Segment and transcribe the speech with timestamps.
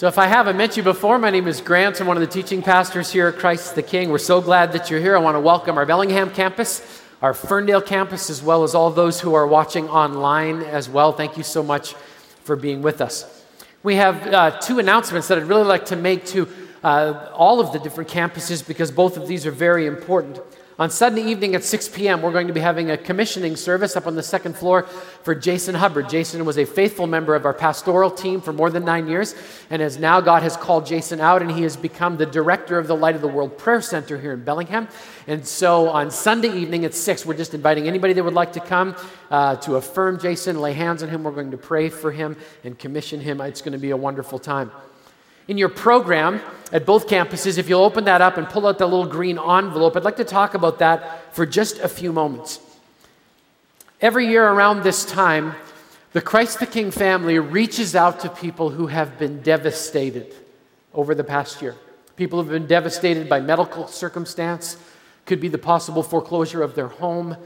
[0.00, 2.00] So, if I haven't met you before, my name is Grant.
[2.00, 4.08] I'm one of the teaching pastors here at Christ the King.
[4.08, 5.14] We're so glad that you're here.
[5.14, 9.20] I want to welcome our Bellingham campus, our Ferndale campus, as well as all those
[9.20, 11.12] who are watching online as well.
[11.12, 11.92] Thank you so much
[12.44, 13.44] for being with us.
[13.82, 16.48] We have uh, two announcements that I'd really like to make to
[16.82, 20.40] uh, all of the different campuses because both of these are very important.
[20.80, 24.06] On Sunday evening at 6 p.m., we're going to be having a commissioning service up
[24.06, 24.84] on the second floor
[25.24, 26.08] for Jason Hubbard.
[26.08, 29.34] Jason was a faithful member of our pastoral team for more than nine years,
[29.68, 32.86] and as now God has called Jason out, and he has become the director of
[32.86, 34.88] the Light of the World Prayer Center here in Bellingham.
[35.26, 38.60] And so on Sunday evening at 6, we're just inviting anybody that would like to
[38.60, 38.96] come
[39.30, 41.24] uh, to affirm Jason, lay hands on him.
[41.24, 43.42] We're going to pray for him and commission him.
[43.42, 44.70] It's going to be a wonderful time
[45.48, 46.40] in your program
[46.72, 49.96] at both campuses, if you'll open that up and pull out that little green envelope,
[49.96, 52.60] I'd like to talk about that for just a few moments.
[54.00, 55.54] Every year around this time,
[56.12, 60.34] the Christ the King family reaches out to people who have been devastated
[60.94, 61.76] over the past year.
[62.16, 64.76] People have been devastated by medical circumstance,
[65.26, 67.36] could be the possible foreclosure of their home,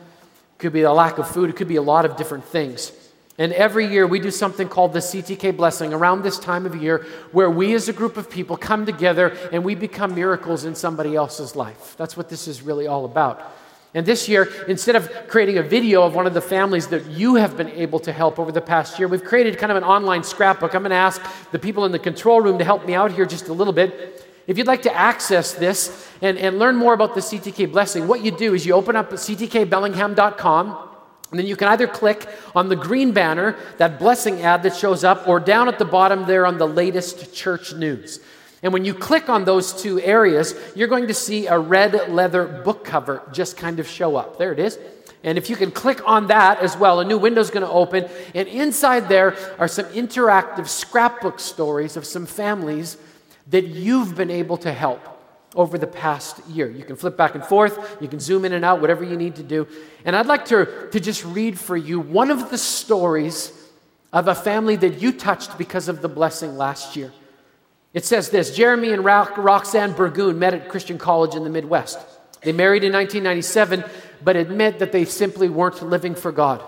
[0.59, 2.93] could be a lack of food, it could be a lot of different things.
[3.37, 7.05] And every year we do something called the CTK blessing around this time of year
[7.33, 11.17] where we as a group of people come together and we become miracles in somebody
[11.17, 11.97] else's life.
[11.97, 13.53] That's what this is really all about.
[13.93, 17.37] And this year, instead of creating a video of one of the families that you
[17.37, 20.25] have been able to help over the past year, we've created kind of an online
[20.25, 20.75] scrapbook.
[20.75, 23.25] I'm going to ask the people in the control room to help me out here
[23.25, 24.29] just a little bit.
[24.47, 28.25] If you'd like to access this and, and learn more about the CTK blessing, what
[28.25, 30.91] you do is you open up ctkbellingham.com
[31.35, 35.03] and then you can either click on the green banner, that blessing ad that shows
[35.03, 38.21] up, or down at the bottom there on the latest church news.
[38.63, 42.47] And when you click on those two areas, you're going to see a red leather
[42.47, 44.39] book cover just kind of show up.
[44.39, 44.79] There it is.
[45.25, 47.73] And if you can click on that as well, a new window is going to
[47.73, 48.09] open.
[48.33, 52.97] And inside there are some interactive scrapbook stories of some families
[53.49, 55.01] that you've been able to help
[55.55, 56.69] over the past year.
[56.71, 59.37] You can flip back and forth, you can zoom in and out, whatever you need
[59.37, 59.67] to do.
[60.05, 63.53] And I'd like to, to just read for you one of the stories
[64.13, 67.13] of a family that you touched because of the blessing last year.
[67.93, 71.99] It says this Jeremy and Roxanne Burgoon met at Christian College in the Midwest.
[72.43, 73.85] They married in 1997,
[74.23, 76.63] but admit that they simply weren't living for God.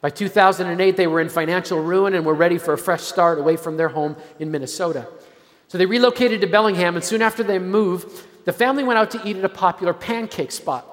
[0.00, 3.56] By 2008, they were in financial ruin and were ready for a fresh start away
[3.56, 5.08] from their home in Minnesota.
[5.68, 9.20] So they relocated to Bellingham, and soon after they moved, the family went out to
[9.28, 10.86] eat at a popular pancake spot.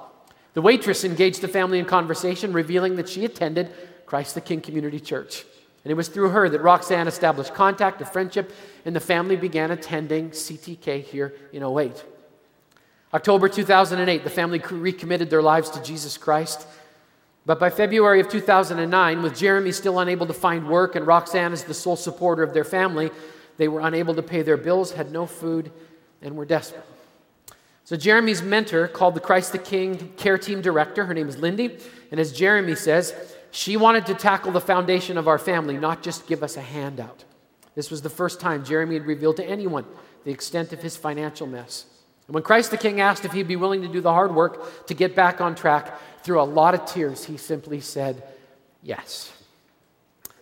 [0.54, 3.72] The waitress engaged the family in conversation, revealing that she attended
[4.06, 5.46] Christ the King Community Church.
[5.84, 8.52] And it was through her that Roxanne established contact, a friendship,
[8.86, 12.04] and the family began attending CTK here in 08.
[13.14, 16.68] October 2008, the family recommitted their lives to Jesus Christ.
[17.46, 21.64] But by February of 2009, with Jeremy still unable to find work and Roxanne as
[21.64, 23.12] the sole supporter of their family,
[23.58, 25.72] they were unable to pay their bills, had no food,
[26.22, 26.86] and were desperate.
[27.84, 31.06] So, Jeremy's mentor called the Christ the King care team director.
[31.06, 31.78] Her name is Lindy.
[32.12, 33.14] And as Jeremy says,
[33.52, 37.24] she wanted to tackle the foundation of our family, not just give us a handout.
[37.76, 39.86] This was the first time Jeremy had revealed to anyone
[40.24, 41.86] the extent of his financial mess.
[42.28, 44.88] And when Christ the King asked if he'd be willing to do the hard work
[44.88, 48.24] to get back on track, through a lot of tears, he simply said,
[48.82, 49.32] Yes.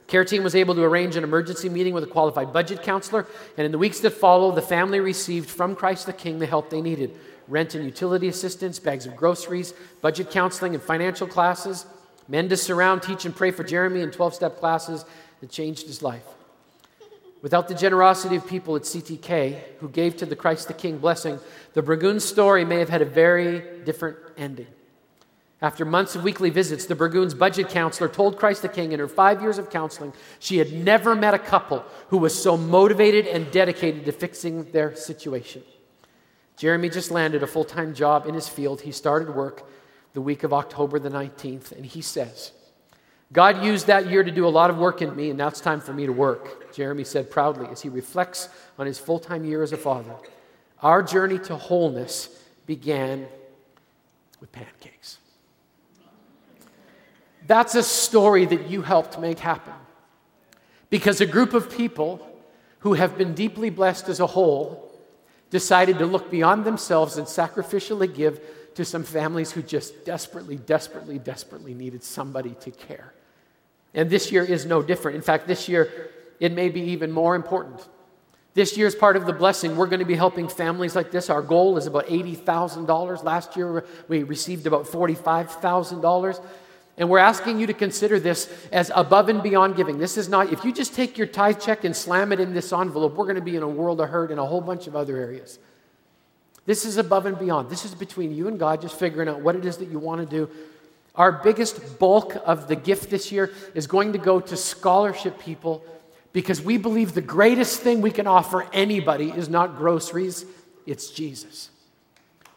[0.07, 3.25] Care team was able to arrange an emergency meeting with a qualified budget counselor,
[3.57, 6.69] and in the weeks that followed, the family received from Christ the King the help
[6.69, 11.85] they needed rent and utility assistance, bags of groceries, budget counseling, and financial classes,
[12.27, 15.05] men to surround, teach, and pray for Jeremy in 12 step classes
[15.41, 16.25] that changed his life.
[17.41, 21.39] Without the generosity of people at CTK who gave to the Christ the King blessing,
[21.73, 24.67] the Burgoon story may have had a very different ending.
[25.63, 29.07] After months of weekly visits, the Burgoon's budget counselor told Christ the King in her
[29.07, 33.49] five years of counseling she had never met a couple who was so motivated and
[33.49, 35.63] dedicated to fixing their situation.
[36.57, 38.81] Jeremy just landed a full time job in his field.
[38.81, 39.65] He started work
[40.11, 42.51] the week of October the 19th, and he says,
[43.31, 45.61] God used that year to do a lot of work in me, and now it's
[45.61, 49.45] time for me to work, Jeremy said proudly as he reflects on his full time
[49.45, 50.13] year as a father.
[50.81, 52.27] Our journey to wholeness
[52.65, 53.27] began
[54.41, 55.19] with pancakes.
[57.53, 59.75] That's a story that you helped make happen.
[60.89, 62.27] Because a group of people
[62.79, 64.91] who have been deeply blessed as a whole
[65.51, 68.41] decided to look beyond themselves and sacrificially give
[68.73, 73.13] to some families who just desperately, desperately, desperately needed somebody to care.
[73.93, 75.17] And this year is no different.
[75.17, 76.09] In fact, this year
[76.39, 77.87] it may be even more important.
[78.55, 81.29] This year's part of the blessing, we're going to be helping families like this.
[81.29, 83.23] Our goal is about $80,000.
[83.23, 86.43] Last year we received about $45,000.
[86.97, 89.97] And we're asking you to consider this as above and beyond giving.
[89.97, 92.71] This is not, if you just take your tithe check and slam it in this
[92.71, 94.95] envelope, we're going to be in a world of hurt in a whole bunch of
[94.95, 95.57] other areas.
[96.65, 97.69] This is above and beyond.
[97.69, 100.21] This is between you and God, just figuring out what it is that you want
[100.21, 100.49] to do.
[101.15, 105.83] Our biggest bulk of the gift this year is going to go to scholarship people
[106.31, 110.45] because we believe the greatest thing we can offer anybody is not groceries,
[110.85, 111.69] it's Jesus.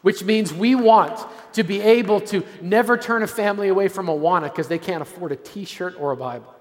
[0.07, 1.19] Which means we want
[1.51, 5.33] to be able to never turn a family away from Awana because they can't afford
[5.33, 6.55] a t shirt or a Bible.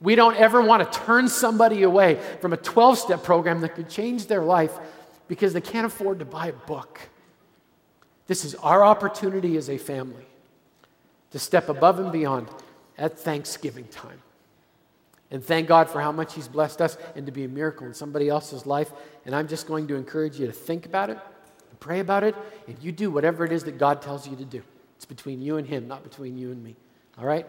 [0.00, 3.90] We don't ever want to turn somebody away from a 12 step program that could
[3.90, 4.72] change their life
[5.28, 6.98] because they can't afford to buy a book.
[8.26, 10.24] This is our opportunity as a family
[11.32, 12.48] to step above and beyond
[12.96, 14.22] at Thanksgiving time.
[15.30, 17.92] And thank God for how much He's blessed us and to be a miracle in
[17.92, 18.90] somebody else's life.
[19.26, 21.18] And I'm just going to encourage you to think about it,
[21.82, 22.36] pray about it,
[22.68, 24.62] and you do whatever it is that God tells you to do.
[24.96, 26.76] It's between you and Him, not between you and me.
[27.18, 27.44] All right?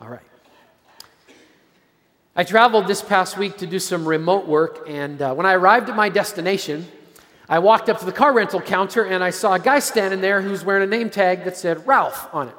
[0.00, 0.22] All right.
[2.34, 5.90] I traveled this past week to do some remote work, and uh, when I arrived
[5.90, 6.86] at my destination,
[7.46, 10.40] I walked up to the car rental counter and I saw a guy standing there
[10.40, 12.54] who's wearing a name tag that said Ralph on it.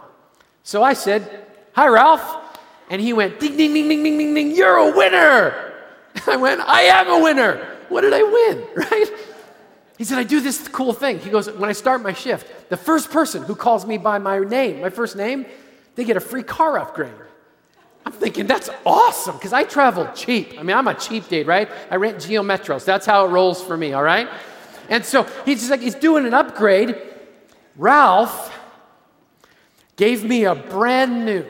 [0.61, 2.43] So I said, Hi, Ralph.
[2.91, 5.73] And he went, Ding, ding, ding, ding, ding, ding, ding, you're a winner.
[6.27, 7.77] I went, I am a winner.
[7.89, 8.67] What did I win?
[8.75, 9.11] Right?
[9.97, 11.19] He said, I do this cool thing.
[11.19, 14.39] He goes, When I start my shift, the first person who calls me by my
[14.39, 15.45] name, my first name,
[15.95, 17.13] they get a free car upgrade.
[18.05, 20.59] I'm thinking, that's awesome because I travel cheap.
[20.59, 21.69] I mean, I'm a cheap date, right?
[21.89, 22.85] I rent Geo Metros.
[22.85, 24.29] That's how it rolls for me, all right?
[24.89, 26.95] And so he's just like, he's doing an upgrade.
[27.75, 28.55] Ralph
[29.95, 31.45] gave me a brand new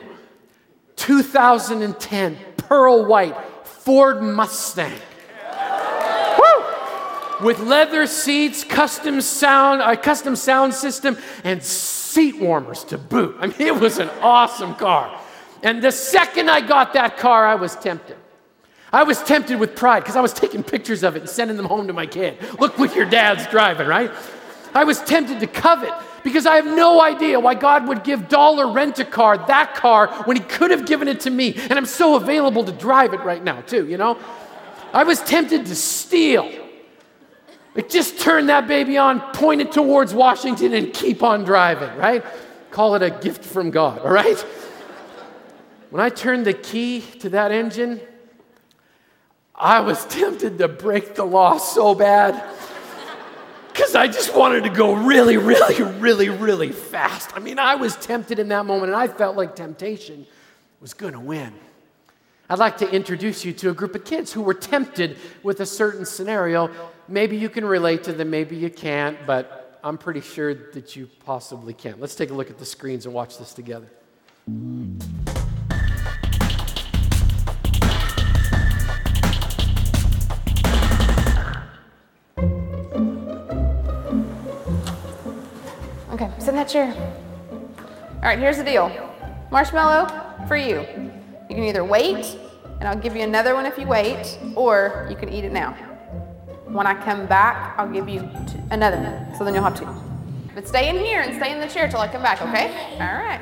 [0.96, 4.92] 2010 pearl white Ford Mustang.
[7.42, 13.36] With leather seats, custom sound, a custom sound system, and seat warmers to boot.
[13.38, 15.20] I mean, it was an awesome car.
[15.62, 18.16] And the second I got that car, I was tempted.
[18.92, 21.66] I was tempted with pride because I was taking pictures of it and sending them
[21.66, 22.38] home to my kid.
[22.58, 24.10] Look what your dad's driving, right?
[24.74, 25.92] I was tempted to covet
[26.22, 30.08] because I have no idea why God would give Dollar Rent a Car that car
[30.24, 31.54] when He could have given it to me.
[31.54, 34.18] And I'm so available to drive it right now, too, you know?
[34.92, 36.50] I was tempted to steal.
[37.76, 42.24] Like, just turn that baby on, point it towards Washington, and keep on driving, right?
[42.70, 44.38] Call it a gift from God, all right?
[45.90, 48.00] When I turned the key to that engine,
[49.54, 52.42] I was tempted to break the law so bad
[53.72, 57.36] because I just wanted to go really, really, really, really fast.
[57.36, 60.26] I mean, I was tempted in that moment, and I felt like temptation
[60.80, 61.52] was going to win.
[62.48, 65.66] I'd like to introduce you to a group of kids who were tempted with a
[65.66, 66.70] certain scenario.
[67.08, 71.08] Maybe you can relate to them, maybe you can't, but I'm pretty sure that you
[71.24, 72.00] possibly can.
[72.00, 73.86] Let's take a look at the screens and watch this together.
[86.10, 86.92] Okay, sit in that chair.
[88.16, 88.90] All right, here's the deal.
[89.52, 90.08] Marshmallow
[90.48, 90.80] for you.
[91.48, 92.36] You can either wait,
[92.80, 95.76] and I'll give you another one if you wait, or you can eat it now.
[96.66, 99.88] When I come back, I'll give you t- another so then you'll have two.
[100.54, 102.72] But stay in here and stay in the chair till I come back, okay?
[102.94, 103.40] All right.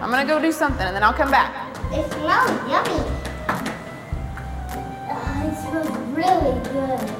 [0.00, 1.74] I'm gonna go do something and then I'll come back.
[1.92, 3.19] It smells yummy.
[6.68, 7.19] Really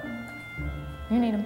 [1.11, 1.45] You need them.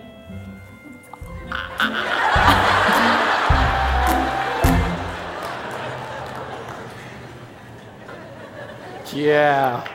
[9.11, 9.87] Yeah.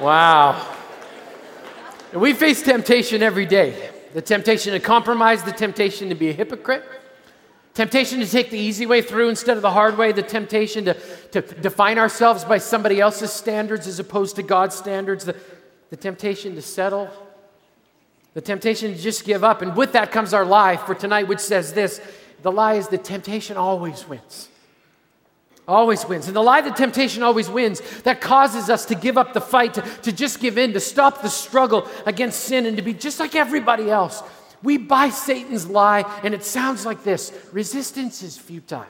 [0.00, 0.66] Wow.
[2.14, 6.84] We face temptation every day the temptation to compromise, the temptation to be a hypocrite,
[7.74, 10.94] temptation to take the easy way through instead of the hard way, the temptation to,
[11.32, 15.36] to define ourselves by somebody else's standards as opposed to God's standards, the,
[15.90, 17.08] the temptation to settle,
[18.34, 19.62] the temptation to just give up.
[19.62, 22.00] And with that comes our lie for tonight, which says this
[22.42, 24.48] the lie is the temptation always wins.
[25.68, 26.26] Always wins.
[26.26, 29.74] And the lie that temptation always wins, that causes us to give up the fight,
[29.74, 33.20] to, to just give in, to stop the struggle against sin, and to be just
[33.20, 34.22] like everybody else.
[34.62, 38.86] We buy Satan's lie, and it sounds like this resistance is futile.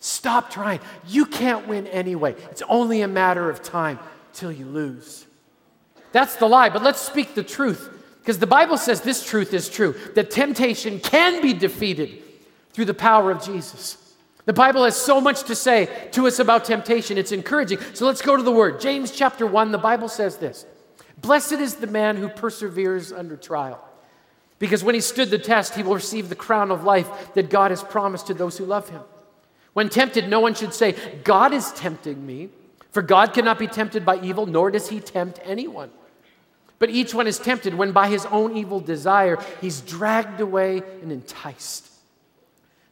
[0.00, 0.80] Stop trying.
[1.06, 2.34] You can't win anyway.
[2.50, 3.98] It's only a matter of time
[4.32, 5.26] till you lose.
[6.12, 7.99] That's the lie, but let's speak the truth.
[8.20, 12.22] Because the Bible says this truth is true that temptation can be defeated
[12.72, 13.96] through the power of Jesus.
[14.44, 17.18] The Bible has so much to say to us about temptation.
[17.18, 17.78] It's encouraging.
[17.94, 18.80] So let's go to the word.
[18.80, 20.66] James chapter 1, the Bible says this
[21.18, 23.82] Blessed is the man who perseveres under trial,
[24.58, 27.70] because when he stood the test, he will receive the crown of life that God
[27.70, 29.02] has promised to those who love him.
[29.72, 32.48] When tempted, no one should say, God is tempting me,
[32.90, 35.90] for God cannot be tempted by evil, nor does he tempt anyone.
[36.80, 41.12] But each one is tempted when by his own evil desire he's dragged away and
[41.12, 41.86] enticed.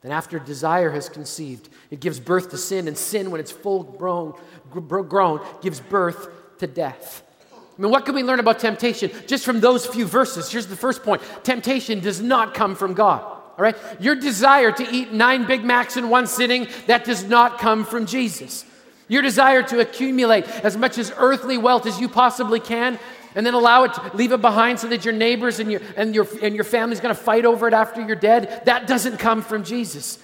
[0.02, 3.82] Then, after desire has conceived, it gives birth to sin, and sin, when it's full
[3.82, 4.34] grown,
[4.70, 6.28] grown gives birth
[6.58, 7.24] to death.
[7.52, 10.50] I mean, what can we learn about temptation just from those few verses?
[10.52, 13.22] Here's the first point temptation does not come from God.
[13.22, 13.76] All right?
[13.98, 18.06] Your desire to eat nine Big Macs in one sitting, that does not come from
[18.06, 18.64] Jesus.
[19.08, 22.98] Your desire to accumulate as much as earthly wealth as you possibly can,
[23.38, 26.12] and then allow it to leave it behind so that your neighbors and your and
[26.12, 28.62] your and your family's going to fight over it after you're dead.
[28.64, 30.18] That doesn't come from jesus.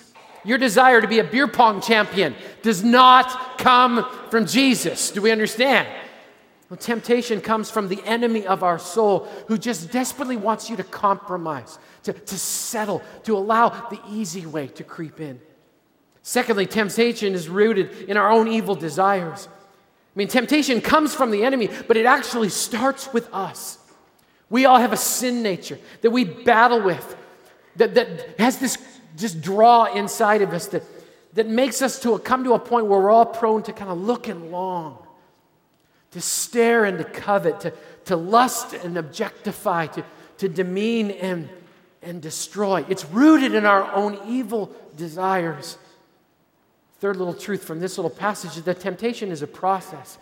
[0.45, 5.13] Your desire to be a beer pong champion does not come from jesus.
[5.13, 5.87] Do we understand?
[6.69, 10.85] Well, temptation comes from the enemy of our soul who just desperately wants you to
[10.85, 15.41] compromise to, to settle to allow the easy way to creep in.
[16.23, 19.47] Secondly temptation is rooted in our own evil desires
[20.15, 23.79] I mean, temptation comes from the enemy, but it actually starts with us.
[24.49, 27.17] We all have a sin nature that we battle with,
[27.77, 28.79] that, that has this
[29.17, 30.83] just draw inside of us that,
[31.35, 33.91] that makes us to a, come to a point where we're all prone to kind
[33.91, 34.99] of look and long,
[36.13, 37.73] to stare and to covet, to,
[38.05, 40.05] to lust and objectify, to,
[40.39, 41.49] to demean and,
[42.03, 42.85] and destroy.
[42.89, 45.77] It's rooted in our own evil desires.
[47.05, 50.17] Third little truth from this little passage is that temptation is a process.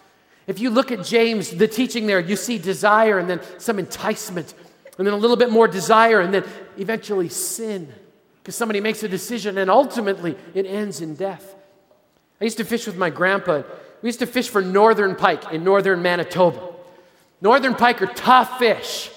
[0.49, 4.53] If you look at James, the teaching there, you see desire and then some enticement,
[4.99, 6.43] and then a little bit more desire, and then
[6.77, 7.87] eventually sin.
[8.43, 11.55] Because somebody makes a decision and ultimately it ends in death.
[12.41, 13.63] I used to fish with my grandpa.
[14.03, 16.69] We used to fish for northern pike in northern Manitoba.
[17.41, 19.09] Northern pike are tough fish.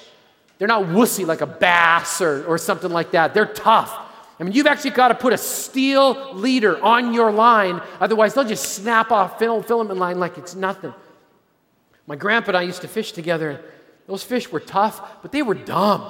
[0.60, 3.34] They're not wussy like a bass or, or something like that.
[3.34, 4.05] They're tough.
[4.40, 8.44] I mean, you've actually got to put a steel leader on your line, otherwise, they'll
[8.44, 10.94] just snap off filament line like it's nothing.
[12.06, 13.64] My grandpa and I used to fish together.
[14.08, 16.02] Those fish were tough, but they were dumb.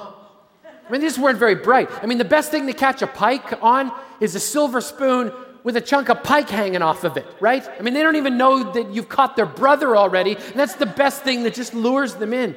[0.64, 1.88] I mean, these weren't very bright.
[2.02, 5.32] I mean, the best thing to catch a pike on is a silver spoon
[5.64, 7.66] with a chunk of pike hanging off of it, right?
[7.78, 10.86] I mean, they don't even know that you've caught their brother already, and that's the
[10.86, 12.54] best thing that just lures them in.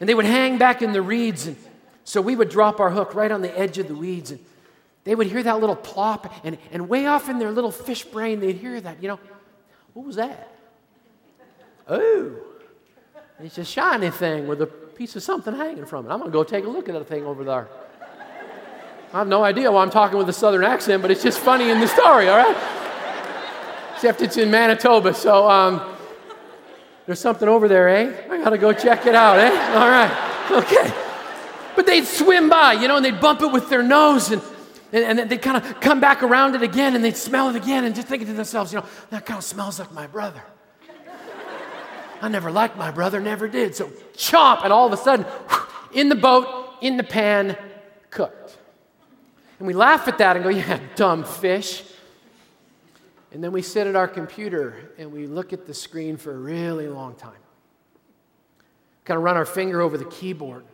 [0.00, 1.56] And they would hang back in the reeds, and
[2.02, 4.40] so we would drop our hook right on the edge of the weeds, and
[5.04, 8.40] they would hear that little plop, and, and way off in their little fish brain,
[8.40, 9.20] they'd hear that, you know,
[9.92, 10.50] what was that?
[11.86, 12.32] Oh,
[13.40, 16.10] it's a shiny thing with a piece of something hanging from it.
[16.10, 17.68] I'm going to go take a look at that thing over there.
[19.12, 21.70] I have no idea why I'm talking with a southern accent, but it's just funny
[21.70, 22.56] in the story, all right?
[23.94, 25.94] Except it's in Manitoba, so um,
[27.06, 28.26] there's something over there, eh?
[28.30, 29.50] I got to go check it out, eh?
[29.74, 30.92] All right, okay.
[31.76, 34.40] But they'd swim by, you know, and they'd bump it with their nose, and
[34.94, 37.56] and, and then they kind of come back around it again and they'd smell it
[37.56, 40.42] again and just thinking to themselves, you know, that kind of smells like my brother.
[42.22, 43.74] I never liked my brother, never did.
[43.74, 45.26] So chomp, and all of a sudden,
[45.92, 47.56] in the boat, in the pan,
[48.10, 48.56] cooked.
[49.58, 51.82] And we laugh at that and go, yeah, dumb fish.
[53.32, 56.38] And then we sit at our computer and we look at the screen for a
[56.38, 57.32] really long time.
[59.04, 60.64] Kind of run our finger over the keyboard.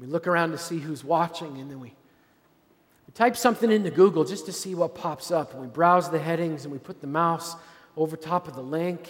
[0.00, 1.94] We look around to see who's watching, and then we,
[3.08, 5.54] we type something into Google just to see what pops up.
[5.54, 7.56] We browse the headings and we put the mouse
[7.96, 9.08] over top of the link.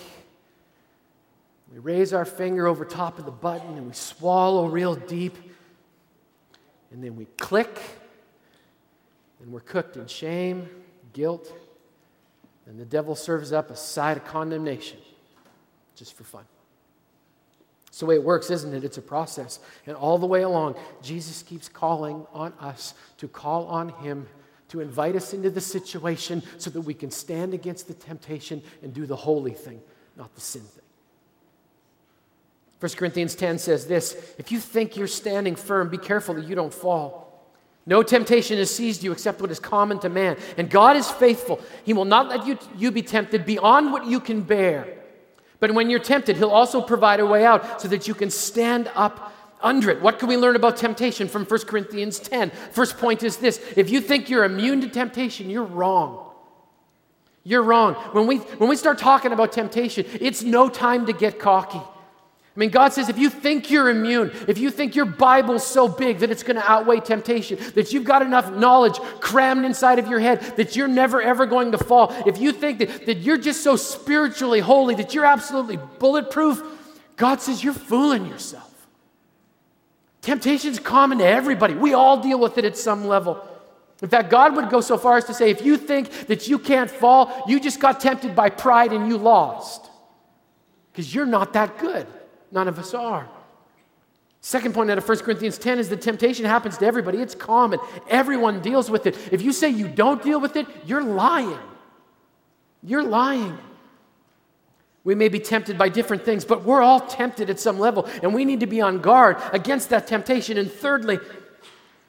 [1.72, 5.36] We raise our finger over top of the button and we swallow real deep.
[6.92, 7.80] And then we click.
[9.42, 10.68] And we're cooked in shame,
[11.12, 11.52] guilt,
[12.66, 14.98] and the devil serves up a side of condemnation
[15.96, 16.44] just for fun.
[17.88, 18.84] It's the way it works, isn't it?
[18.84, 19.58] It's a process.
[19.86, 24.28] And all the way along, Jesus keeps calling on us to call on Him
[24.68, 28.92] to invite us into the situation so that we can stand against the temptation and
[28.92, 29.80] do the holy thing,
[30.16, 30.84] not the sin thing.
[32.80, 36.54] 1 Corinthians 10 says this If you think you're standing firm, be careful that you
[36.54, 37.26] don't fall.
[37.86, 40.36] No temptation has seized you except what is common to man.
[40.58, 41.60] And God is faithful.
[41.84, 44.97] He will not let you, you be tempted beyond what you can bear.
[45.60, 48.90] But when you're tempted, He'll also provide a way out so that you can stand
[48.94, 50.00] up under it.
[50.00, 52.50] What can we learn about temptation from 1 Corinthians 10?
[52.72, 56.24] First point is this if you think you're immune to temptation, you're wrong.
[57.44, 57.94] You're wrong.
[58.12, 61.80] When we, when we start talking about temptation, it's no time to get cocky.
[62.58, 65.86] I mean, God says if you think you're immune, if you think your Bible's so
[65.86, 70.08] big that it's going to outweigh temptation, that you've got enough knowledge crammed inside of
[70.08, 73.38] your head that you're never ever going to fall, if you think that, that you're
[73.38, 76.60] just so spiritually holy that you're absolutely bulletproof,
[77.14, 78.88] God says you're fooling yourself.
[80.22, 81.74] Temptation's common to everybody.
[81.74, 83.40] We all deal with it at some level.
[84.02, 86.58] In fact, God would go so far as to say if you think that you
[86.58, 89.88] can't fall, you just got tempted by pride and you lost.
[90.90, 92.08] Because you're not that good.
[92.50, 93.28] None of us are.
[94.40, 97.18] Second point out of 1 Corinthians 10 is the temptation happens to everybody.
[97.18, 97.80] It's common.
[98.08, 99.16] Everyone deals with it.
[99.32, 101.58] If you say you don't deal with it, you're lying.
[102.82, 103.58] You're lying.
[105.04, 108.34] We may be tempted by different things, but we're all tempted at some level, and
[108.34, 110.58] we need to be on guard against that temptation.
[110.58, 111.18] And thirdly,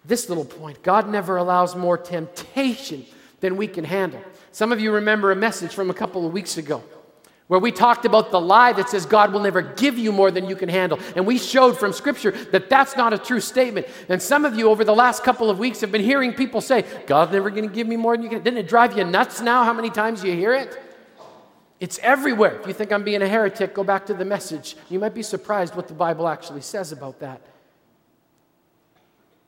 [0.06, 3.06] this little point God never allows more temptation
[3.40, 4.22] than we can handle.
[4.52, 6.84] Some of you remember a message from a couple of weeks ago
[7.50, 10.48] where we talked about the lie that says God will never give you more than
[10.48, 11.00] you can handle.
[11.16, 13.88] And we showed from Scripture that that's not a true statement.
[14.08, 16.86] And some of you over the last couple of weeks have been hearing people say,
[17.08, 18.44] God's never going to give me more than you can.
[18.44, 20.80] Didn't it drive you nuts now how many times you hear it?
[21.80, 22.60] It's everywhere.
[22.60, 24.76] If you think I'm being a heretic, go back to the message.
[24.88, 27.42] You might be surprised what the Bible actually says about that.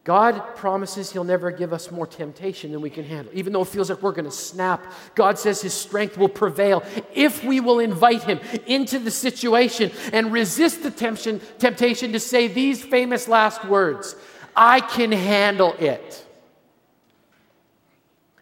[0.03, 3.31] God promises He'll never give us more temptation than we can handle.
[3.35, 6.83] Even though it feels like we're going to snap, God says His strength will prevail
[7.13, 12.47] if we will invite Him into the situation and resist the temptation, temptation to say
[12.47, 14.15] these famous last words
[14.55, 16.25] I can handle it.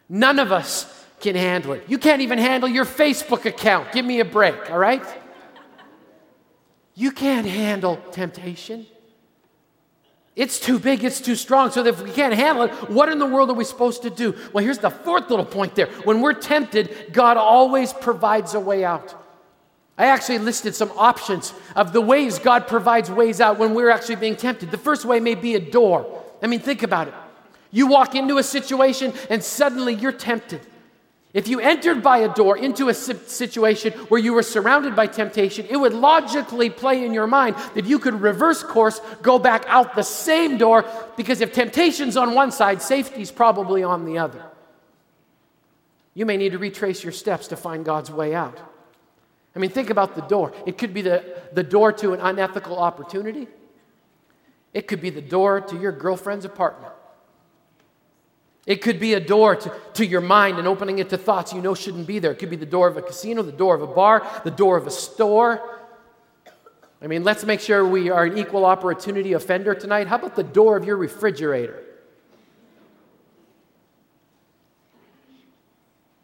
[0.08, 1.84] None of us can handle it.
[1.86, 3.92] You can't even handle your Facebook account.
[3.92, 5.04] Give me a break, all right?
[6.94, 8.86] You can't handle temptation.
[10.40, 11.70] It's too big, it's too strong.
[11.70, 14.34] So if we can't handle it, what in the world are we supposed to do?
[14.54, 15.88] Well, here's the fourth little point there.
[16.04, 19.14] When we're tempted, God always provides a way out.
[19.98, 24.16] I actually listed some options of the ways God provides ways out when we're actually
[24.16, 24.70] being tempted.
[24.70, 26.24] The first way may be a door.
[26.42, 27.14] I mean, think about it.
[27.70, 30.62] You walk into a situation and suddenly you're tempted.
[31.32, 35.64] If you entered by a door into a situation where you were surrounded by temptation,
[35.70, 39.94] it would logically play in your mind that you could reverse course, go back out
[39.94, 40.84] the same door,
[41.16, 44.44] because if temptation's on one side, safety's probably on the other.
[46.14, 48.58] You may need to retrace your steps to find God's way out.
[49.54, 50.52] I mean, think about the door.
[50.66, 53.46] It could be the, the door to an unethical opportunity,
[54.74, 56.92] it could be the door to your girlfriend's apartment.
[58.70, 61.60] It could be a door to, to your mind and opening it to thoughts you
[61.60, 62.30] know shouldn't be there.
[62.30, 64.76] It could be the door of a casino, the door of a bar, the door
[64.76, 65.80] of a store.
[67.02, 70.06] I mean, let's make sure we are an equal opportunity offender tonight.
[70.06, 71.82] How about the door of your refrigerator?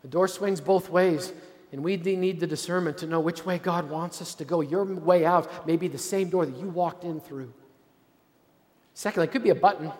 [0.03, 1.33] The door swings both ways,
[1.73, 4.61] and we need the discernment to know which way God wants us to go.
[4.61, 7.53] Your way out may be the same door that you walked in through.
[8.95, 9.91] Secondly, it could be a button.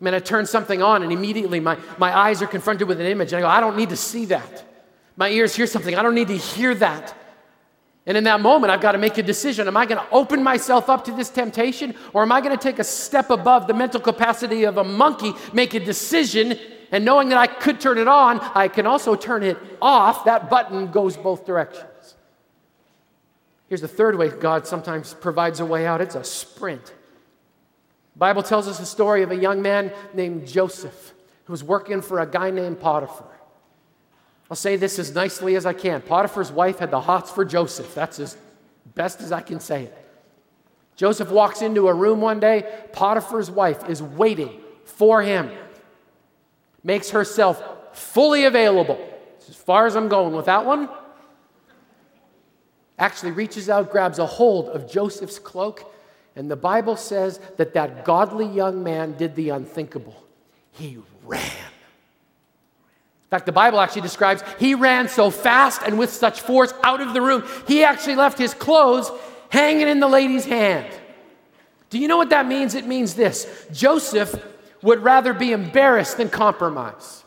[0.00, 3.06] I mean, I turn something on and immediately my, my eyes are confronted with an
[3.06, 3.32] image.
[3.32, 4.64] And I go, I don't need to see that.
[5.16, 5.94] My ears hear something.
[5.94, 7.16] I don't need to hear that.
[8.04, 9.66] And in that moment, I've got to make a decision.
[9.66, 11.94] Am I going to open myself up to this temptation?
[12.12, 15.32] Or am I going to take a step above the mental capacity of a monkey,
[15.52, 16.56] make a decision,
[16.92, 20.24] and knowing that I could turn it on, I can also turn it off?
[20.24, 22.14] That button goes both directions.
[23.68, 26.94] Here's the third way God sometimes provides a way out it's a sprint.
[28.16, 31.12] Bible tells us the story of a young man named Joseph
[31.44, 33.26] who was working for a guy named Potiphar.
[34.50, 36.00] I'll say this as nicely as I can.
[36.02, 37.94] Potiphar's wife had the hots for Joseph.
[37.94, 38.36] That's as
[38.94, 40.02] best as I can say it.
[40.94, 42.64] Joseph walks into a room one day.
[42.92, 45.50] Potiphar's wife is waiting for him,
[46.82, 48.98] makes herself fully available.
[49.48, 50.88] As far as I'm going with that one,
[52.98, 55.92] actually reaches out, grabs a hold of Joseph's cloak,
[56.36, 60.22] and the Bible says that that godly young man did the unthinkable.
[60.72, 61.40] He ran.
[61.40, 67.00] In fact, the Bible actually describes he ran so fast and with such force out
[67.00, 69.10] of the room, he actually left his clothes
[69.48, 70.86] hanging in the lady's hand.
[71.90, 72.74] Do you know what that means?
[72.74, 74.34] It means this Joseph
[74.82, 77.24] would rather be embarrassed than compromise.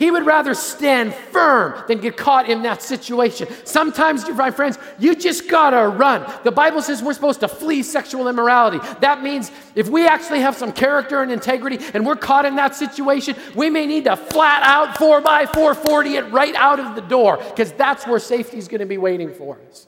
[0.00, 3.46] He would rather stand firm than get caught in that situation.
[3.66, 6.24] Sometimes, my friends, you just gotta run.
[6.42, 8.78] The Bible says we're supposed to flee sexual immorality.
[9.00, 12.74] That means if we actually have some character and integrity and we're caught in that
[12.74, 17.02] situation, we may need to flat out 4 by 440 it right out of the
[17.02, 19.86] door because that's where safety is gonna be waiting for us.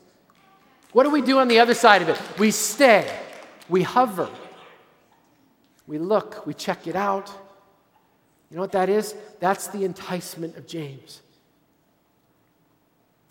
[0.92, 2.20] What do we do on the other side of it?
[2.38, 3.10] We stay,
[3.66, 4.28] we hover,
[5.86, 7.32] we look, we check it out.
[8.52, 9.14] You know what that is?
[9.40, 11.22] That's the enticement of James.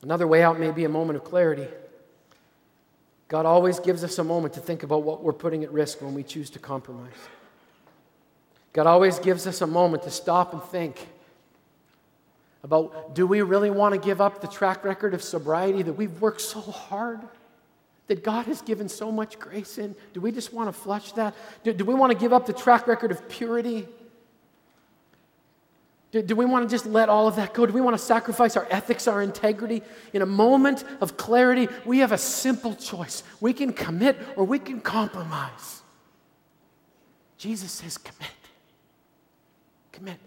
[0.02, 1.68] Another way out may be a moment of clarity.
[3.28, 6.16] God always gives us a moment to think about what we're putting at risk when
[6.16, 7.14] we choose to compromise.
[8.74, 11.08] God always gives us a moment to stop and think
[12.64, 16.20] about do we really want to give up the track record of sobriety that we've
[16.20, 17.22] worked so hard?
[18.08, 19.96] That God has given so much grace in?
[20.16, 21.36] Do we just want to flush that?
[21.64, 23.88] Do, do we want to give up the track record of purity?
[26.12, 27.66] Do, do we want to just let all of that go?
[27.66, 29.82] Do we want to sacrifice our ethics, our integrity?
[30.14, 33.24] In a moment of clarity, we have a simple choice.
[33.40, 35.82] We can commit or we can compromise.
[37.38, 38.30] Jesus says, commit.
[39.94, 40.20] Commit.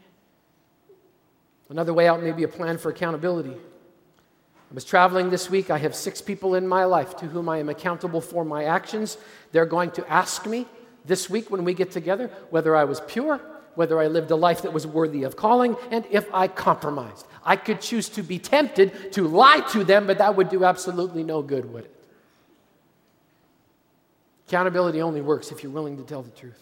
[1.69, 3.53] Another way out may be a plan for accountability.
[3.55, 5.71] I was traveling this week.
[5.71, 9.19] I have six people in my life to whom I am accountable for my actions.
[9.53, 10.67] They're going to ask me
[11.05, 13.41] this week when we get together whether I was pure
[13.77, 17.27] whether I lived a life that was worthy of calling, and if I compromised.
[17.45, 21.23] I could choose to be tempted to lie to them, but that would do absolutely
[21.23, 21.95] no good, would it?
[24.49, 26.61] Accountability only works if you're willing to tell the truth.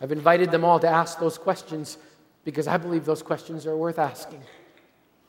[0.00, 1.98] I've invited them all to ask those questions
[2.44, 4.42] because I believe those questions are worth asking.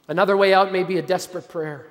[0.07, 1.87] Another way out may be a desperate prayer.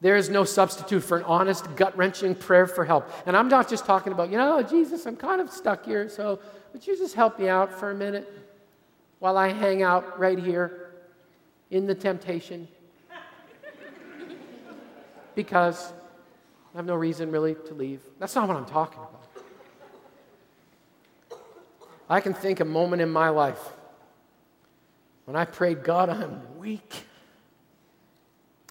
[0.00, 3.10] There is no substitute for an honest, gut wrenching prayer for help.
[3.26, 6.08] And I'm not just talking about, you know, oh, Jesus, I'm kind of stuck here,
[6.08, 6.40] so
[6.72, 8.30] would you just help me out for a minute
[9.18, 10.92] while I hang out right here
[11.70, 12.68] in the temptation?
[15.34, 15.92] Because
[16.74, 18.00] I have no reason really to leave.
[18.18, 19.20] That's not what I'm talking about.
[22.10, 23.60] I can think a moment in my life
[25.24, 27.06] when I prayed, God, I'm weak.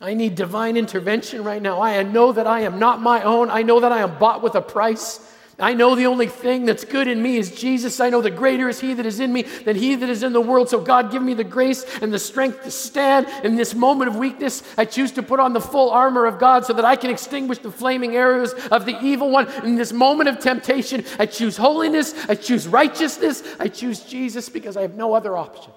[0.01, 1.81] I need divine intervention right now.
[1.81, 3.49] I know that I am not my own.
[3.49, 5.19] I know that I am bought with a price.
[5.59, 7.99] I know the only thing that's good in me is Jesus.
[7.99, 10.33] I know the greater is He that is in me than He that is in
[10.33, 10.67] the world.
[10.67, 14.15] So, God, give me the grace and the strength to stand in this moment of
[14.15, 14.63] weakness.
[14.79, 17.59] I choose to put on the full armor of God so that I can extinguish
[17.59, 19.47] the flaming arrows of the evil one.
[19.63, 24.75] In this moment of temptation, I choose holiness, I choose righteousness, I choose Jesus because
[24.75, 25.71] I have no other option.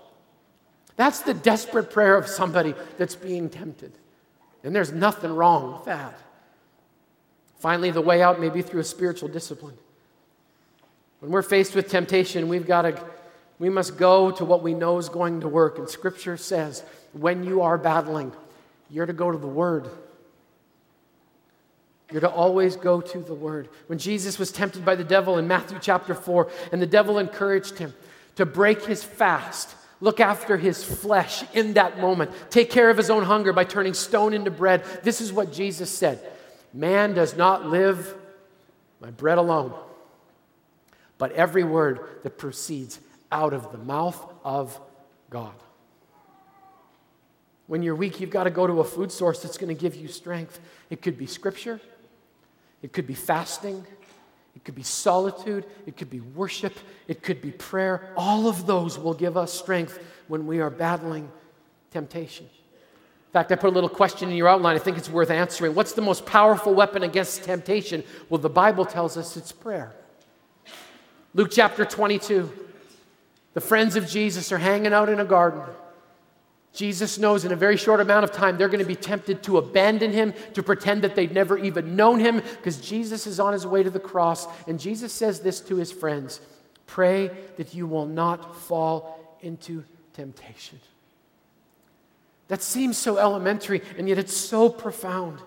[0.97, 3.93] That's the desperate prayer of somebody that's being tempted.
[4.65, 6.19] And there's nothing wrong with that.
[7.59, 9.77] Finally, the way out may be through a spiritual discipline.
[11.21, 13.01] When we're faced with temptation, we've got to
[13.59, 15.79] we must go to what we know is going to work.
[15.79, 18.33] And scripture says, when you are battling,
[18.91, 19.89] you're to go to the word.
[22.11, 23.69] You're to always go to the word.
[23.87, 27.79] When Jesus was tempted by the devil in Matthew chapter 4, and the devil encouraged
[27.79, 27.95] him
[28.37, 33.11] to break his fast, look after his flesh in that moment, take care of his
[33.11, 34.85] own hunger by turning stone into bread.
[35.03, 36.21] This is what Jesus said
[36.73, 38.15] Man does not live
[39.01, 39.73] by bread alone,
[41.19, 43.01] but every word that proceeds
[43.33, 44.79] out of the mouth of
[45.31, 45.55] God.
[47.67, 49.97] When you're weak, you've got to go to a food source that's going to give
[49.97, 50.61] you strength.
[50.89, 51.81] It could be scripture,
[52.83, 53.85] it could be fasting,
[54.57, 56.73] it could be solitude, it could be worship,
[57.07, 58.09] it could be prayer.
[58.17, 61.31] All of those will give us strength when we are battling
[61.93, 64.75] temptation In fact, I put a little question in your outline.
[64.75, 65.75] I think it's worth answering.
[65.75, 68.03] What's the most powerful weapon against temptation?
[68.29, 69.95] Well, the Bible tells us it's prayer.
[71.35, 72.51] Luke chapter 22.
[73.53, 75.63] The friends of Jesus are hanging out in a garden.
[76.77, 79.57] Jesus knows in a very short amount of time they're going to be tempted to
[79.57, 83.67] abandon him, to pretend that they've never even known him, because Jesus is on his
[83.67, 84.47] way to the cross.
[84.69, 86.39] And Jesus says this to his friends
[86.87, 90.79] Pray that you will not fall into temptation.
[92.49, 95.41] That seems so elementary, and yet it's so profound.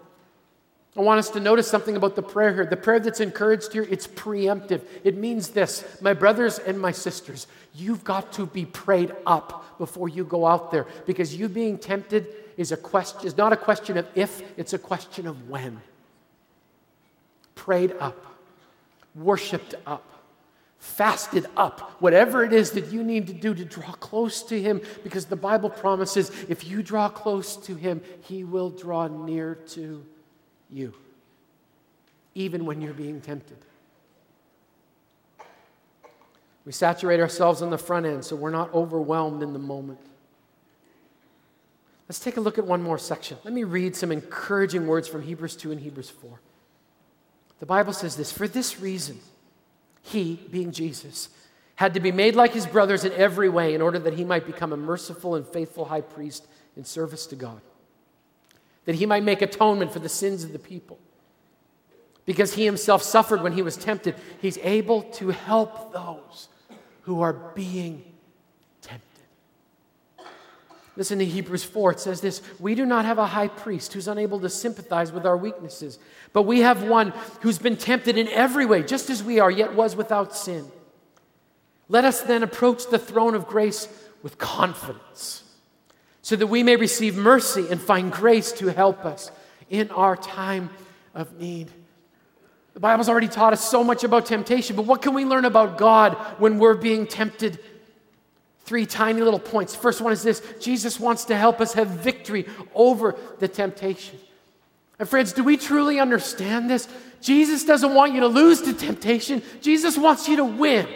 [1.00, 2.66] I want us to notice something about the prayer here.
[2.66, 4.82] The prayer that's encouraged here, it's preemptive.
[5.06, 10.10] It means this My brothers and my sisters, you've got to be prayed up before
[10.10, 13.98] you go out there because you being tempted is, a question, is not a question
[13.98, 15.80] of if, it's a question of when.
[17.56, 18.36] Prayed up,
[19.16, 20.04] worshiped up,
[20.80, 24.82] fasted up, whatever it is that you need to do to draw close to Him
[25.06, 30.04] because the Bible promises if you draw close to Him, He will draw near to
[30.72, 30.94] you,
[32.36, 33.58] even when you're being tempted.
[36.66, 40.00] We saturate ourselves on the front end so we're not overwhelmed in the moment.
[42.08, 43.38] Let's take a look at one more section.
[43.44, 46.40] Let me read some encouraging words from Hebrews 2 and Hebrews 4.
[47.60, 49.20] The Bible says this For this reason,
[50.02, 51.30] he, being Jesus,
[51.76, 54.46] had to be made like his brothers in every way in order that he might
[54.46, 57.62] become a merciful and faithful high priest in service to God
[58.86, 61.00] that he might make atonement for the sins of the people.
[62.26, 66.48] Because he himself suffered when he was tempted, he's able to help those
[67.02, 68.04] who are being
[68.82, 69.04] tempted.
[70.96, 71.94] Listen to Hebrews 4.
[71.94, 75.26] It says this We do not have a high priest who's unable to sympathize with
[75.26, 75.98] our weaknesses,
[76.34, 79.74] but we have one who's been tempted in every way, just as we are, yet
[79.74, 80.72] was without sin.
[81.88, 83.88] Let us then approach the throne of grace
[84.22, 85.44] with confidence
[86.22, 89.32] so that we may receive mercy and find grace to help us
[89.70, 90.70] in our time
[91.14, 91.70] of need.
[92.74, 95.78] The Bible's already taught us so much about temptation, but what can we learn about
[95.78, 97.60] God when we're being tempted?
[98.60, 99.76] Three tiny little points.
[99.76, 104.20] First one is this Jesus wants to help us have victory over the temptation.
[105.00, 106.88] And friends, do we truly understand this?
[107.22, 110.88] Jesus doesn't want you to lose to temptation, Jesus wants you to win.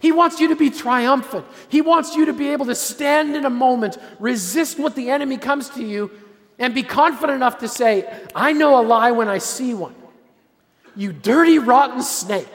[0.00, 1.46] He wants you to be triumphant.
[1.68, 5.36] He wants you to be able to stand in a moment, resist what the enemy
[5.36, 6.10] comes to you,
[6.58, 9.94] and be confident enough to say, I know a lie when I see one.
[10.96, 12.48] You dirty, rotten snake.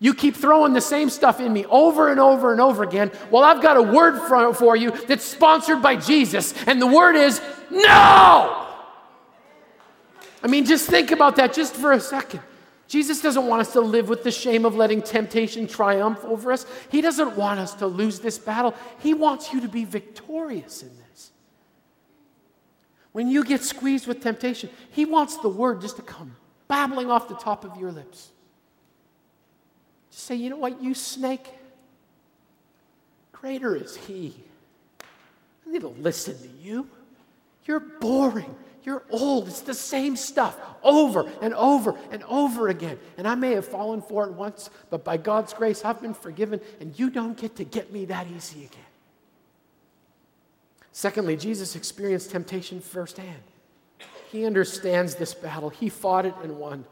[0.00, 3.10] You keep throwing the same stuff in me over and over and over again.
[3.30, 7.16] Well, I've got a word for, for you that's sponsored by Jesus, and the word
[7.16, 8.66] is no!
[10.40, 12.40] I mean, just think about that just for a second.
[12.88, 16.64] Jesus doesn't want us to live with the shame of letting temptation triumph over us.
[16.90, 18.74] He doesn't want us to lose this battle.
[19.00, 21.30] He wants you to be victorious in this.
[23.12, 26.34] When you get squeezed with temptation, He wants the word just to come
[26.66, 28.30] babbling off the top of your lips.
[30.10, 31.46] Just say, you know what, you snake?
[33.32, 34.34] Greater is He.
[35.66, 36.88] I need to listen to you.
[37.66, 38.54] You're boring.
[38.88, 39.48] You're old.
[39.48, 42.98] It's the same stuff over and over and over again.
[43.18, 46.58] And I may have fallen for it once, but by God's grace, I've been forgiven,
[46.80, 48.80] and you don't get to get me that easy again.
[50.90, 53.42] Secondly, Jesus experienced temptation firsthand.
[54.32, 56.86] He understands this battle, he fought it and won.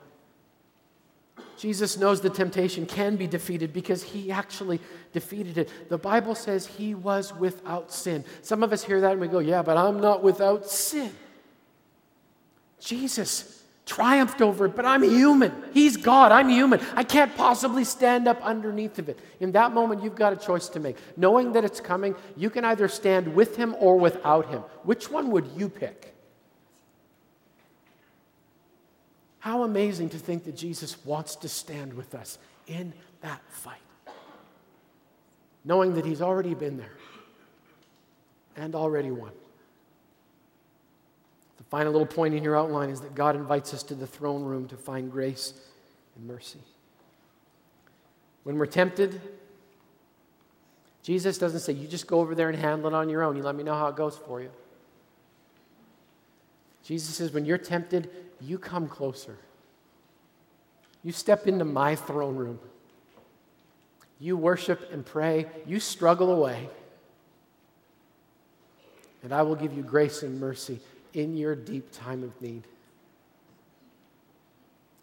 [1.56, 4.80] Jesus knows the temptation can be defeated because he actually
[5.14, 5.88] defeated it.
[5.88, 8.22] The Bible says he was without sin.
[8.42, 11.11] Some of us hear that and we go, Yeah, but I'm not without sin.
[12.81, 15.53] Jesus triumphed over it, but I'm human.
[15.73, 16.33] He's God.
[16.33, 16.81] I'm human.
[16.95, 19.19] I can't possibly stand up underneath of it.
[19.41, 20.97] In that moment, you've got a choice to make.
[21.17, 24.62] Knowing that it's coming, you can either stand with him or without him.
[24.83, 26.15] Which one would you pick?
[29.39, 33.79] How amazing to think that Jesus wants to stand with us in that fight.
[35.65, 36.97] Knowing that he's already been there
[38.57, 39.31] and already won
[41.70, 44.68] final little point in your outline is that God invites us to the throne room
[44.68, 45.52] to find grace
[46.16, 46.61] and mercy.
[48.44, 49.20] When we're tempted,
[51.02, 53.37] Jesus doesn't say, You just go over there and handle it on your own.
[53.37, 54.50] You let me know how it goes for you.
[56.85, 59.37] Jesus says, When you're tempted, you come closer.
[61.02, 62.59] You step into my throne room.
[64.18, 65.46] You worship and pray.
[65.66, 66.68] You struggle away.
[69.22, 70.81] And I will give you grace and mercy
[71.16, 72.62] in your deep time of need.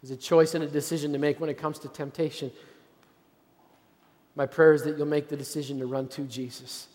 [0.00, 2.52] There's a choice and a decision to make when it comes to temptation.
[4.36, 6.86] My prayer is that you'll make the decision to run to Jesus,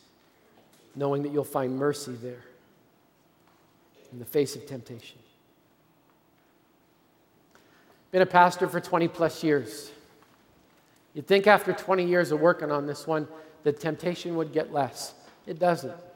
[0.95, 2.43] knowing that you'll find mercy there
[4.13, 5.19] in the face of temptation.
[8.11, 9.91] Been a pastor for 20 plus years.
[11.13, 13.27] You'd think after 20 years of working on this one,
[13.63, 15.13] the temptation would get less.
[15.45, 16.08] It doesn't.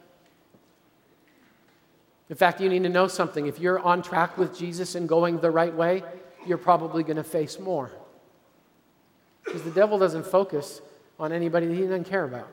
[2.34, 3.46] In fact, you need to know something.
[3.46, 6.02] If you're on track with Jesus and going the right way,
[6.48, 7.92] you're probably going to face more.
[9.46, 10.82] Because the devil doesn't focus
[11.20, 12.50] on anybody that he doesn't care about.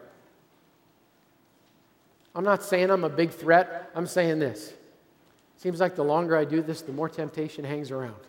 [2.35, 3.91] I'm not saying I'm a big threat.
[3.95, 4.75] I'm saying this.
[5.57, 8.21] Seems like the longer I do this, the more temptation hangs around.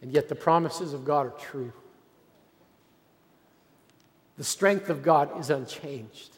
[0.00, 1.74] And yet the promises of God are true.
[4.38, 6.30] The strength of God is unchanged.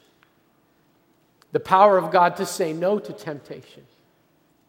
[1.53, 3.87] The power of God to say no to temptation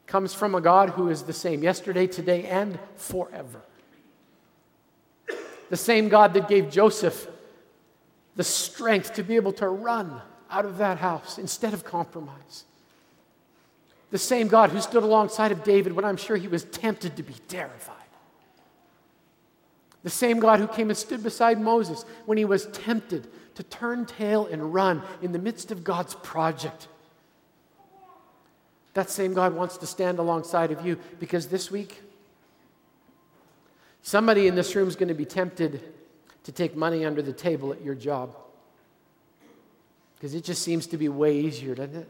[0.05, 3.61] comes from a God who is the same yesterday, today, and forever.
[5.69, 7.27] The same God that gave Joseph
[8.37, 12.63] the strength to be able to run out of that house instead of compromise.
[14.11, 17.23] The same God who stood alongside of David when I'm sure he was tempted to
[17.23, 17.95] be terrified.
[20.07, 24.05] The same God who came and stood beside Moses when he was tempted to turn
[24.05, 26.87] tail and run in the midst of God's project.
[28.93, 32.01] That same God wants to stand alongside of you because this week,
[34.01, 35.83] somebody in this room is going to be tempted
[36.45, 38.33] to take money under the table at your job
[40.15, 42.09] because it just seems to be way easier, doesn't it?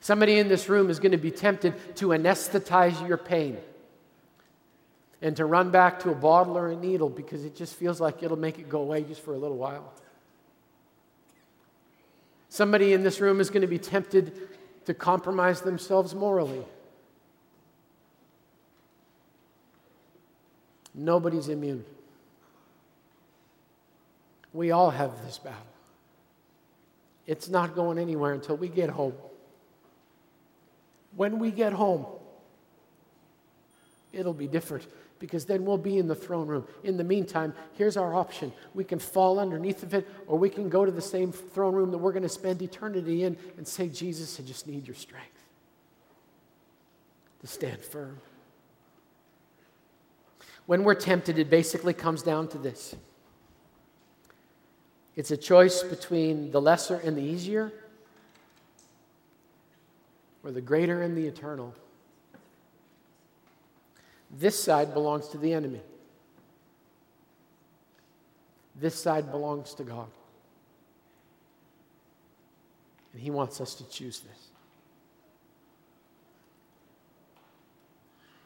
[0.00, 3.58] Somebody in this room is going to be tempted to anesthetize your pain
[5.20, 8.22] and to run back to a bottle or a needle because it just feels like
[8.22, 9.92] it'll make it go away just for a little while.
[12.48, 14.48] Somebody in this room is going to be tempted
[14.86, 16.64] to compromise themselves morally.
[20.94, 21.84] Nobody's immune.
[24.52, 25.60] We all have this battle.
[27.26, 29.12] It's not going anywhere until we get home.
[31.14, 32.06] When we get home,
[34.12, 34.86] it'll be different
[35.18, 36.66] because then we'll be in the throne room.
[36.84, 38.52] In the meantime, here's our option.
[38.74, 41.90] We can fall underneath of it, or we can go to the same throne room
[41.90, 45.26] that we're going to spend eternity in and say, Jesus, I just need your strength
[47.40, 48.20] to stand firm.
[50.66, 52.94] When we're tempted, it basically comes down to this
[55.18, 57.72] it's a choice between the lesser and the easier,
[60.44, 61.74] or the greater and the eternal.
[64.30, 65.80] This side belongs to the enemy.
[68.80, 70.08] This side belongs to God.
[73.12, 74.48] And He wants us to choose this.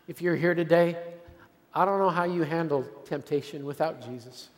[0.08, 0.96] If you're here today,
[1.74, 4.48] I don't know how you handle temptation without Jesus.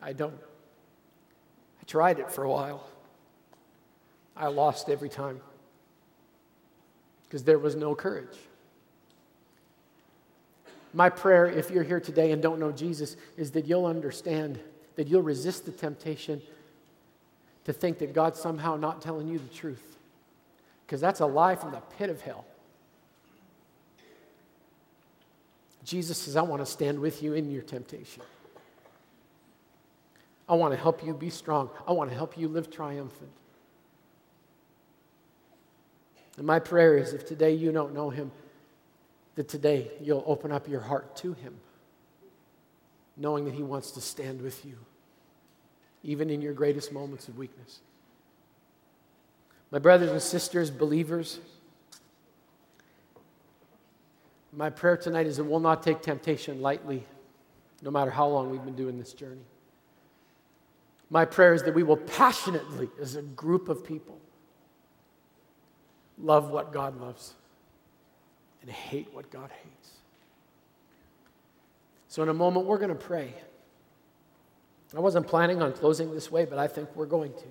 [0.00, 0.34] I don't.
[0.34, 2.86] I tried it for a while.
[4.36, 5.40] I lost every time
[7.26, 8.36] because there was no courage.
[10.92, 14.58] My prayer, if you're here today and don't know Jesus, is that you'll understand,
[14.96, 16.42] that you'll resist the temptation
[17.64, 19.98] to think that God's somehow not telling you the truth.
[20.86, 22.44] Because that's a lie from the pit of hell.
[25.84, 28.22] Jesus says, I want to stand with you in your temptation.
[30.48, 31.70] I want to help you be strong.
[31.86, 33.30] I want to help you live triumphant.
[36.36, 38.32] And my prayer is if today you don't know him,
[39.36, 41.54] that today you'll open up your heart to Him,
[43.16, 44.76] knowing that He wants to stand with you,
[46.02, 47.80] even in your greatest moments of weakness.
[49.70, 51.38] My brothers and sisters, believers,
[54.52, 57.06] my prayer tonight is that we'll not take temptation lightly,
[57.82, 59.44] no matter how long we've been doing this journey.
[61.08, 64.18] My prayer is that we will passionately, as a group of people,
[66.18, 67.34] love what God loves
[68.62, 69.90] and hate what God hates.
[72.08, 73.32] So, in a moment, we're going to pray.
[74.96, 77.44] I wasn't planning on closing this way, but I think we're going to.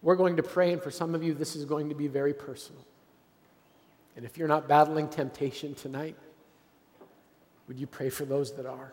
[0.00, 2.32] We're going to pray, and for some of you, this is going to be very
[2.32, 2.82] personal.
[4.16, 6.16] And if you're not battling temptation tonight,
[7.66, 8.92] would you pray for those that are?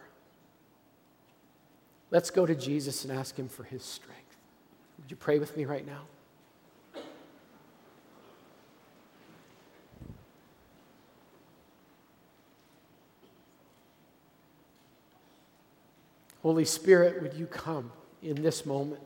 [2.11, 4.24] Let's go to Jesus and ask Him for His strength.
[5.05, 6.01] Would you pray with me right now?
[16.41, 17.91] Holy Spirit, would you come
[18.23, 19.03] in this moment?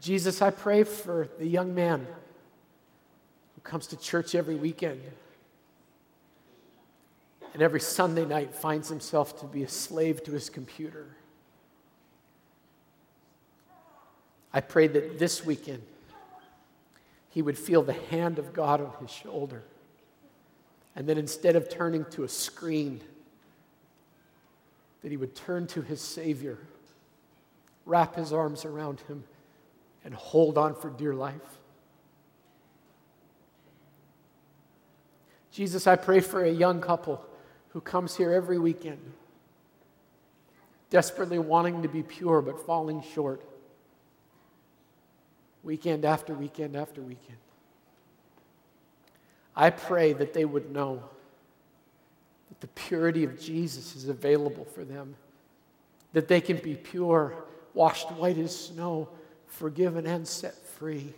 [0.00, 2.06] Jesus, I pray for the young man
[3.56, 5.02] who comes to church every weekend
[7.54, 11.16] and every Sunday night finds himself to be a slave to his computer.
[14.52, 15.82] I pray that this weekend
[17.30, 19.62] he would feel the hand of God on his shoulder.
[20.96, 23.00] And that instead of turning to a screen,
[25.02, 26.58] that he would turn to his Savior,
[27.86, 29.24] wrap his arms around him,
[30.04, 31.34] and hold on for dear life.
[35.52, 37.24] Jesus, I pray for a young couple
[37.68, 39.00] who comes here every weekend,
[40.90, 43.42] desperately wanting to be pure but falling short,
[45.62, 47.38] weekend after weekend after weekend.
[49.54, 51.02] I pray that they would know
[52.48, 55.14] that the purity of Jesus is available for them,
[56.12, 57.34] that they can be pure,
[57.74, 59.08] washed white as snow,
[59.46, 61.12] forgiven and set free,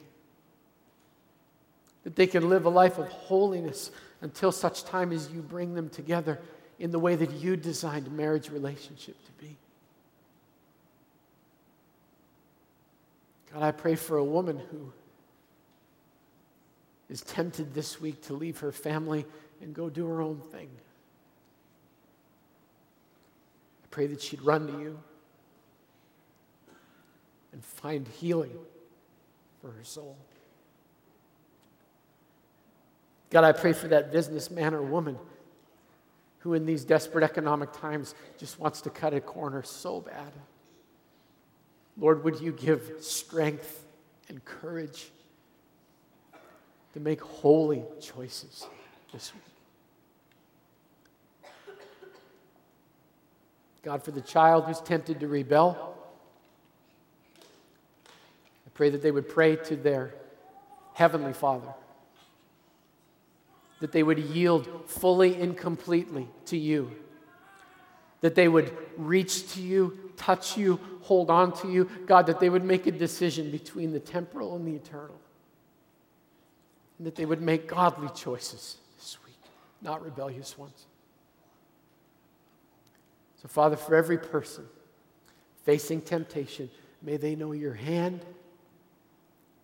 [2.05, 3.91] that they can live a life of holiness
[4.23, 6.41] until such time as you bring them together
[6.79, 9.57] in the way that you designed marriage relationship to be.
[13.53, 14.93] God, I pray for a woman who
[17.11, 19.27] is tempted this week to leave her family
[19.61, 20.71] and go do her own thing.
[23.85, 24.99] I pray that she'd run to you
[27.53, 28.57] and find healing
[29.61, 30.17] for her soul.
[33.29, 35.19] God, I pray for that businessman or woman
[36.39, 40.33] who, in these desperate economic times, just wants to cut a corner so bad.
[41.99, 43.85] Lord, would you give strength
[44.29, 45.11] and courage
[46.95, 48.67] to make holy choices
[49.13, 49.43] this week.
[53.83, 55.97] God, for the child who's tempted to rebel,
[57.37, 60.15] I pray that they would pray to their
[60.95, 61.75] Heavenly Father,
[63.81, 66.93] that they would yield fully and completely to you,
[68.23, 71.89] that they would reach to you, touch you, hold on to you.
[72.07, 75.17] God, that they would make a decision between the temporal and the eternal
[77.03, 79.35] and that they would make godly choices this week,
[79.81, 80.87] not rebellious ones.
[83.43, 84.65] So, Father, for every person
[85.65, 86.71] facing temptation,
[87.03, 88.25] may they know your hand,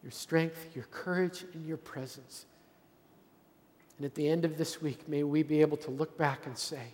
[0.02, 2.44] your strength, your courage, and your presence.
[3.98, 6.59] And at the end of this week, may we be able to look back and
[6.59, 6.88] say,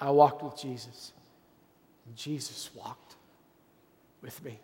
[0.00, 1.12] I walked with Jesus,
[2.06, 3.16] and Jesus walked
[4.22, 4.58] with me.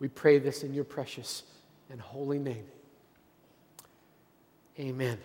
[0.00, 1.42] We pray this in your precious
[1.90, 2.66] and holy name.
[4.78, 5.18] Amen.